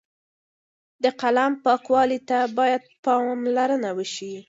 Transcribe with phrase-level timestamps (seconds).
[1.03, 4.33] د قلم پاکوالۍ ته باید پاملرنه وشي.